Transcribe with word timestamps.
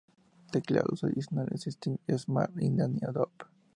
Teclados 0.51 1.03
adicionales: 1.03 1.67
Steve 1.69 1.99
Smart 2.17 2.53
y 2.59 2.71
Danny 2.71 2.97
Dove. 3.13 3.33